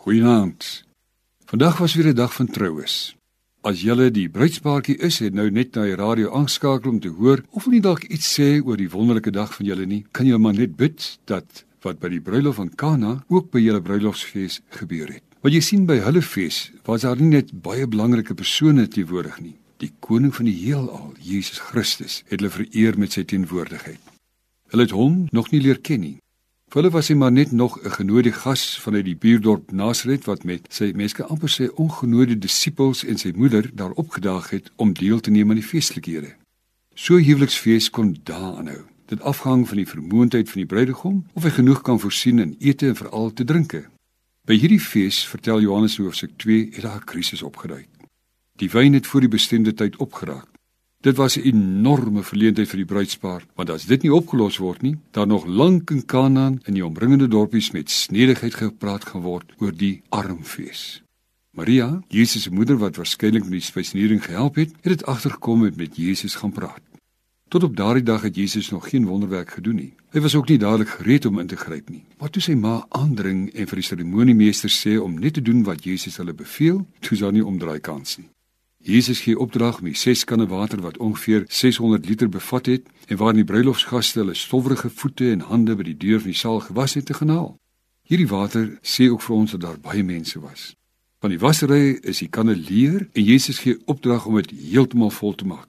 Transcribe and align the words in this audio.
Goeienaand. 0.00 0.84
Vandag 1.44 1.78
was 1.78 1.94
weer 1.94 2.08
'n 2.08 2.14
dag 2.14 2.34
van 2.34 2.46
troues. 2.46 3.16
As 3.60 3.80
julle 3.80 4.10
die 4.10 4.28
bruidspaartjie 4.28 4.96
is, 4.96 5.18
het 5.18 5.34
nou 5.34 5.50
net 5.50 5.74
na 5.74 5.82
die 5.84 5.94
radio 5.94 6.32
aanskakel 6.32 6.90
om 6.90 7.00
te 7.00 7.08
hoor 7.08 7.44
of 7.50 7.64
hulle 7.64 7.80
dalk 7.80 8.02
iets 8.02 8.40
sê 8.40 8.64
oor 8.64 8.76
die 8.76 8.90
wonderlike 8.90 9.30
dag 9.30 9.54
van 9.54 9.66
julle 9.66 9.86
nie. 9.86 10.06
Kan 10.10 10.26
jy 10.26 10.36
maar 10.36 10.54
net 10.54 10.76
bid 10.76 11.18
dat 11.24 11.64
wat 11.80 11.98
by 11.98 12.08
die 12.08 12.20
bruilof 12.20 12.54
van 12.54 12.74
Kana 12.74 13.24
ook 13.28 13.50
by 13.50 13.58
julle 13.58 13.82
bruilofsfees 13.82 14.60
gebeur 14.68 15.12
het. 15.12 15.22
Wat 15.40 15.52
jy 15.52 15.60
sien 15.60 15.86
by 15.86 15.98
hulle 15.98 16.22
fees, 16.22 16.72
was 16.84 17.00
daar 17.00 17.16
nie 17.16 17.28
net 17.28 17.62
baie 17.62 17.86
belangrike 17.86 18.34
persone 18.34 18.88
teenwoordig 18.88 19.40
nie. 19.40 19.56
Die 19.76 19.92
koning 20.00 20.34
van 20.34 20.44
die 20.44 20.56
heelal, 20.64 21.14
Jesus 21.20 21.58
Christus, 21.58 22.22
het 22.28 22.40
hulle 22.40 22.50
vereer 22.50 22.98
met 22.98 23.12
sy 23.12 23.24
teenwoordigheid. 23.24 24.00
Hulle 24.70 24.82
het 24.82 24.96
hom 24.96 25.26
nog 25.30 25.50
nie 25.50 25.60
leer 25.60 25.78
ken 25.78 26.00
nie. 26.00 26.18
Vir 26.70 26.84
hulle 26.84 26.92
was 26.94 27.08
hy 27.10 27.16
maar 27.18 27.32
net 27.34 27.50
nog 27.50 27.80
'n 27.82 27.90
genooi 27.90 28.30
gas 28.30 28.78
vanuit 28.78 29.04
die 29.04 29.16
buurdorp 29.16 29.72
Nasaret 29.72 30.24
wat 30.24 30.44
met 30.44 30.66
sy 30.70 30.92
mense 30.94 31.24
amper 31.24 31.48
sy 31.48 31.66
ongenooi 31.74 32.38
disippels 32.38 33.02
en 33.04 33.18
sy 33.18 33.32
moeder 33.34 33.70
daar 33.74 33.90
opgedaag 33.90 34.50
het 34.50 34.70
om 34.76 34.92
deel 34.92 35.20
te 35.20 35.30
neem 35.30 35.50
aan 35.50 35.58
die 35.58 35.66
feestelikhede. 35.66 36.36
So 36.94 37.16
huweliksfees 37.16 37.90
kon 37.90 38.16
daar 38.22 38.56
aanhou. 38.56 38.86
Dit 39.06 39.20
afhang 39.20 39.68
van 39.68 39.76
die 39.76 39.86
vermoëndheid 39.86 40.50
van 40.50 40.60
die 40.60 40.66
bruidegom 40.66 41.26
of 41.32 41.42
hy 41.42 41.50
genoeg 41.50 41.82
kan 41.82 42.00
voorsien 42.00 42.38
in 42.38 42.56
ete 42.58 42.86
en 42.86 42.96
veral 42.96 43.32
te 43.32 43.44
drinke. 43.44 43.88
By 44.46 44.54
hierdie 44.54 44.80
fees, 44.80 45.26
vertel 45.26 45.60
Johannes 45.60 45.96
hoofstuk 45.96 46.30
2, 46.36 46.70
het 46.72 46.82
daar 46.82 47.00
'n 47.00 47.04
krisis 47.04 47.42
opgeduik. 47.42 47.88
Die 48.56 48.70
wyn 48.70 48.92
het 48.92 49.06
voor 49.06 49.20
die 49.20 49.28
bestemde 49.28 49.74
tyd 49.74 49.96
opgeraak. 49.96 50.46
Dit 51.00 51.16
was 51.16 51.36
'n 51.36 51.40
enorme 51.40 52.22
verleentheid 52.22 52.68
vir 52.68 52.76
die 52.76 52.84
bruidspaar, 52.92 53.46
want 53.54 53.70
as 53.70 53.86
dit 53.86 54.02
nie 54.02 54.12
opgelos 54.12 54.56
word 54.56 54.82
nie, 54.82 54.96
dan 55.10 55.28
nog 55.28 55.46
lank 55.46 55.90
in 55.90 56.04
Kanaan 56.04 56.60
en 56.62 56.74
die 56.74 56.84
omringende 56.84 57.28
dorpies 57.28 57.70
met 57.70 57.90
snedigheid 57.90 58.54
gepraat 58.54 59.04
gaan 59.04 59.22
word 59.22 59.52
oor 59.58 59.72
die 59.76 60.02
armfees. 60.08 61.02
Maria, 61.50 62.02
Jesus 62.08 62.42
se 62.42 62.50
moeder 62.50 62.76
wat 62.78 62.96
waarskynlik 62.96 63.42
met 63.42 63.50
die 63.52 63.60
spesiering 63.60 64.24
gehelp 64.24 64.54
het, 64.54 64.70
het 64.70 64.98
dit 64.98 65.04
agtergekom 65.04 65.64
en 65.64 65.72
met 65.76 65.96
Jesus 65.96 66.34
gaan 66.34 66.52
praat. 66.52 66.82
Tot 67.48 67.62
op 67.62 67.76
daardie 67.76 68.04
dag 68.04 68.22
het 68.22 68.36
Jesus 68.36 68.70
nog 68.70 68.88
geen 68.88 69.06
wonderwerk 69.06 69.50
gedoen 69.50 69.74
nie. 69.74 69.94
Hy 70.10 70.20
was 70.20 70.34
ook 70.34 70.48
nie 70.48 70.58
dadelik 70.58 70.88
gereed 70.88 71.24
om 71.24 71.38
in 71.38 71.46
te 71.46 71.56
gryp 71.56 71.88
nie. 71.88 72.04
Maar 72.18 72.30
toe 72.30 72.42
sy 72.42 72.54
ma 72.54 72.86
aandring 72.88 73.54
en 73.54 73.66
vir 73.66 73.76
die 73.76 73.84
seremoniemeester 73.84 74.70
sê 74.70 75.00
om 75.00 75.18
net 75.18 75.32
te 75.32 75.42
doen 75.42 75.62
wat 75.62 75.84
Jesus 75.84 76.16
hulle 76.16 76.32
beveel, 76.32 76.86
toe 77.00 77.16
sy 77.16 77.30
nie 77.30 77.44
omdraai 77.44 77.80
kans 77.80 78.18
nie. 78.18 78.28
Jesus 78.82 79.20
gee 79.20 79.38
opdrag 79.38 79.78
om 79.78 79.90
die 79.90 79.96
ses 79.98 80.24
kanne 80.24 80.46
water 80.48 80.80
wat 80.80 80.96
ongeveer 80.98 81.44
600 81.48 82.06
liter 82.08 82.28
bevat 82.28 82.66
het 82.66 82.86
en 83.06 83.16
waarin 83.16 83.42
die 83.42 83.44
bruilofsgaste 83.44 84.22
hulle 84.22 84.34
stowwerige 84.34 84.90
voete 84.90 85.30
en 85.30 85.40
hande 85.40 85.76
by 85.76 85.84
die 85.84 85.96
deur 85.96 86.22
van 86.22 86.32
die 86.32 86.40
saal 86.40 86.60
gewas 86.64 86.96
het 86.96 87.06
te 87.06 87.14
genaal. 87.14 87.58
Hierdie 88.08 88.30
water 88.30 88.78
sê 88.82 89.10
ook 89.12 89.22
vir 89.22 89.36
ons 89.36 89.52
dat 89.52 89.60
daar 89.60 89.80
baie 89.80 90.04
mense 90.04 90.40
was. 90.40 90.72
Van 91.20 91.30
die 91.30 91.38
wassery 91.38 91.98
is 92.00 92.22
die 92.24 92.30
kanne 92.32 92.56
leer 92.56 93.04
en 93.12 93.24
Jesus 93.24 93.60
gee 93.60 93.76
opdrag 93.84 94.24
om 94.26 94.40
dit 94.40 94.54
heeltemal 94.72 95.12
vol 95.12 95.34
te 95.36 95.44
maak. 95.44 95.68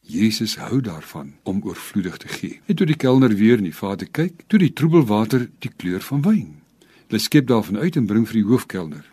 Jesus 0.00 0.56
hou 0.56 0.80
daarvan 0.80 1.34
om 1.44 1.60
oorvloedig 1.62 2.16
te 2.16 2.28
gee. 2.28 2.60
En 2.64 2.76
toe 2.76 2.86
die 2.88 2.96
kelner 2.96 3.34
weer 3.36 3.60
in 3.60 3.68
die 3.68 3.76
vate 3.76 4.06
kyk, 4.08 4.46
toe 4.46 4.58
die 4.58 4.72
troebelwater 4.72 5.50
die 5.60 5.70
kleur 5.76 6.00
van 6.00 6.24
wyn. 6.24 6.54
Hulle 7.08 7.20
skep 7.20 7.46
daarvan 7.52 7.76
uit 7.76 7.96
en 8.00 8.08
bring 8.08 8.24
vir 8.24 8.40
die 8.40 8.48
hoofkelner. 8.48 9.04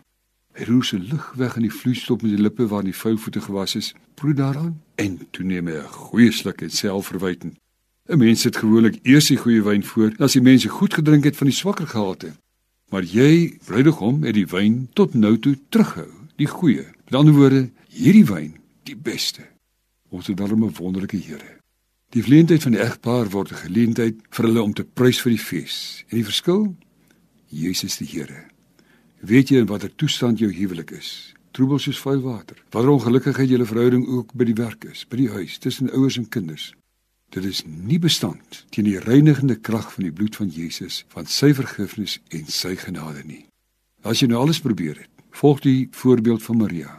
Hy 0.56 0.64
roer 0.64 0.84
sy 0.88 0.96
lig 0.96 1.24
weg 1.36 1.56
in 1.58 1.66
die 1.66 1.74
vloeistop 1.74 2.22
met 2.24 2.32
die 2.32 2.40
lippe 2.40 2.64
waar 2.70 2.84
die 2.84 2.96
vuilvoete 2.96 3.42
gewas 3.44 3.74
is. 3.76 3.90
Proe 4.16 4.32
daaraan 4.32 4.78
en 4.96 5.18
toe 5.30 5.44
neem 5.44 5.66
hy 5.68 5.76
'n 5.76 5.92
goeie 5.92 6.32
sluk 6.32 6.62
en 6.62 6.70
selfverwyting. 6.70 7.52
'n 8.08 8.18
Mens 8.18 8.40
sit 8.40 8.56
gewoonlik 8.56 8.98
eers 9.02 9.28
die 9.28 9.36
goeie 9.36 9.62
wyn 9.62 9.84
voor, 9.84 10.14
as 10.18 10.32
die 10.32 10.40
mense 10.40 10.68
goed 10.68 10.94
gedrink 10.94 11.24
het 11.24 11.36
van 11.36 11.46
die 11.46 11.56
swakker 11.56 11.86
gehalte. 11.86 12.32
Maar 12.90 13.02
jy, 13.02 13.58
bruidegom, 13.66 14.22
het 14.22 14.34
die 14.34 14.46
wyn 14.46 14.88
tot 14.94 15.14
nou 15.14 15.38
toe 15.38 15.58
terughou, 15.68 16.08
die 16.36 16.46
goeie. 16.46 16.86
Met 17.04 17.14
ander 17.14 17.34
woorde, 17.34 17.70
hierdie 17.90 18.24
wyn, 18.24 18.56
die 18.82 18.96
beste. 18.96 19.42
Ons 20.08 20.26
het 20.26 20.36
daarom 20.36 20.64
'n 20.64 20.74
wonderlike 20.78 21.16
Here. 21.16 21.58
Die 22.10 22.22
geleentheid 22.22 22.62
van 22.62 22.72
die 22.72 22.80
egpaar 22.80 23.28
word 23.28 23.50
'n 23.52 23.64
geleentheid 23.66 24.14
vir 24.30 24.44
hulle 24.46 24.62
om 24.62 24.72
te 24.72 24.84
prys 24.84 25.20
vir 25.20 25.30
die 25.30 25.44
fees. 25.44 26.04
En 26.08 26.16
die 26.16 26.24
verskil? 26.24 26.76
Jesus 27.48 27.96
die 27.96 28.06
Here. 28.06 28.55
Weet 29.20 29.48
jy 29.48 29.62
in 29.62 29.66
watter 29.70 29.94
toestand 29.94 30.38
jou 30.38 30.50
huwelik 30.52 30.90
is? 30.90 31.32
Troebel 31.56 31.78
soos 31.80 32.00
vuil 32.00 32.20
water. 32.20 32.58
Watter 32.70 32.90
ongelukkigheid 32.92 33.48
julle 33.48 33.64
verhouding 33.64 34.06
ook 34.06 34.34
by 34.36 34.44
die 34.44 34.56
werk 34.58 34.84
is, 34.84 35.06
by 35.08 35.16
die 35.16 35.30
huis, 35.32 35.56
tussen 35.58 35.90
ouers 35.90 36.18
en 36.20 36.28
kinders. 36.28 36.74
Dit 37.32 37.44
is 37.44 37.62
nie 37.66 37.98
bestand 37.98 38.64
teen 38.70 38.86
die 38.86 39.00
reinigende 39.00 39.56
krag 39.56 39.88
van 39.94 40.04
die 40.06 40.12
bloed 40.12 40.36
van 40.36 40.52
Jesus, 40.52 41.04
van 41.08 41.26
sy 41.26 41.54
vergifnis 41.56 42.18
en 42.28 42.44
sy 42.52 42.76
genade 42.76 43.24
nie. 43.24 43.46
As 44.06 44.20
jy 44.20 44.28
nou 44.30 44.44
alles 44.44 44.60
probeer 44.62 45.00
het, 45.00 45.10
volg 45.36 45.64
die 45.64 45.88
voorbeeld 45.96 46.44
van 46.44 46.60
Maria. 46.60 46.92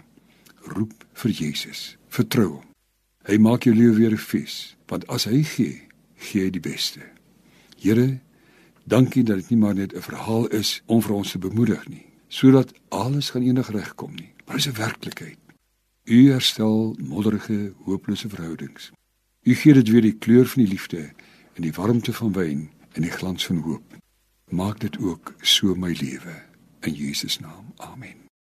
Roep 0.74 1.06
vir 1.22 1.32
Jesus. 1.32 1.96
Vertrou 2.10 2.50
hom. 2.58 2.66
Hy 3.28 3.38
maak 3.44 3.68
jou 3.68 3.76
lewe 3.76 3.96
weer 3.96 4.12
'n 4.12 4.18
fees, 4.18 4.76
want 4.88 5.08
as 5.08 5.26
hy 5.26 5.44
gee, 5.44 5.82
gee 6.16 6.44
hy 6.44 6.50
die 6.50 6.64
beste. 6.64 7.02
Here, 7.78 8.20
dankie 8.88 9.24
dat 9.24 9.36
dit 9.36 9.50
nie 9.50 9.60
maar 9.60 9.76
net 9.76 9.94
'n 9.94 10.02
verhaal 10.02 10.48
is 10.48 10.82
om 10.86 11.02
vir 11.02 11.14
ons 11.14 11.32
te 11.32 11.40
bemoedig 11.40 11.88
nie 11.88 12.08
sodat 12.28 12.74
alles 12.90 13.30
gaan 13.30 13.42
eendag 13.42 13.70
regkom 13.72 14.16
nie. 14.16 14.34
Maar 14.46 14.56
dis 14.56 14.68
'n 14.68 14.74
werklikheid. 14.74 15.38
U 16.04 16.32
herstel 16.32 16.96
modderige, 17.00 17.74
hopelose 17.84 18.30
verhoudings. 18.30 18.92
U 19.44 19.56
gee 19.56 19.74
dit 19.74 19.90
weer 19.90 20.02
die 20.02 20.18
kleur 20.18 20.46
van 20.46 20.64
die 20.64 20.72
liefde 20.72 21.12
en 21.54 21.62
die 21.62 21.74
warmte 21.74 22.14
van 22.14 22.32
wyn 22.32 22.70
en 22.92 23.02
die 23.02 23.12
glans 23.12 23.46
van 23.46 23.58
hoop. 23.58 23.96
Maak 24.50 24.80
dit 24.80 24.98
ook 24.98 25.34
so 25.42 25.76
my 25.76 25.96
lewe 26.00 26.44
in 26.80 26.94
Jesus 26.94 27.40
naam. 27.40 27.74
Amen. 27.76 28.27